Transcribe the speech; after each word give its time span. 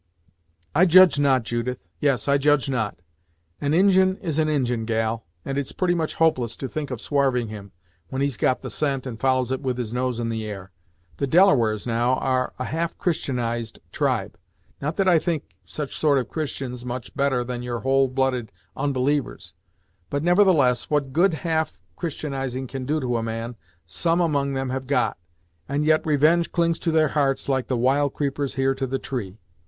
"I 0.73 0.87
judge 0.87 1.19
not, 1.19 1.43
Judith; 1.43 1.85
yes, 1.99 2.27
I 2.27 2.39
judge 2.39 2.67
not. 2.67 2.99
An 3.59 3.71
Injin 3.75 4.17
is 4.17 4.39
an 4.39 4.49
Injin, 4.49 4.83
gal, 4.85 5.25
and 5.45 5.59
it's 5.59 5.73
pretty 5.73 5.93
much 5.93 6.15
hopeless 6.15 6.55
to 6.55 6.67
think 6.67 6.89
of 6.89 6.99
swarving 6.99 7.49
him, 7.49 7.71
when 8.09 8.19
he's 8.23 8.35
got 8.35 8.63
the 8.63 8.71
scent 8.71 9.05
and 9.05 9.19
follows 9.19 9.51
it 9.51 9.61
with 9.61 9.77
his 9.77 9.93
nose 9.93 10.19
in 10.19 10.29
the 10.29 10.43
air. 10.43 10.71
The 11.17 11.27
Delawares, 11.27 11.85
now, 11.85 12.15
are 12.15 12.51
a 12.57 12.63
half 12.65 12.97
Christianized 12.97 13.77
tribe 13.91 14.39
not 14.81 14.97
that 14.97 15.07
I 15.07 15.19
think 15.19 15.43
such 15.63 15.95
sort 15.95 16.17
of 16.17 16.29
Christians 16.29 16.83
much 16.83 17.13
better 17.13 17.43
than 17.43 17.61
your 17.61 17.81
whole 17.81 18.07
blooded 18.07 18.51
onbelievers 18.75 19.53
but, 20.09 20.23
nevertheless, 20.23 20.89
what 20.89 21.13
good 21.13 21.35
half 21.45 21.79
Christianizing 21.95 22.65
can 22.65 22.85
do 22.87 22.99
to 23.01 23.17
a 23.17 23.21
man, 23.21 23.55
some 23.85 24.19
among 24.19 24.57
'em 24.57 24.71
have 24.71 24.87
got, 24.87 25.19
and 25.69 25.85
yet 25.85 26.03
revenge 26.07 26.51
clings 26.51 26.79
to 26.79 26.91
their 26.91 27.09
hearts 27.09 27.47
like 27.47 27.67
the 27.67 27.77
wild 27.77 28.15
creepers 28.15 28.55
here 28.55 28.73
to 28.73 28.87
the 28.87 28.97
tree! 28.97 29.37